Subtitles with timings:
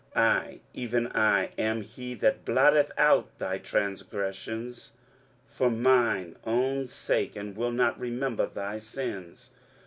[0.15, 4.93] 23:043:025 I, even I, am he that blotteth out thy transgressions
[5.47, 9.51] for mine own sake, and will not remember thy sins.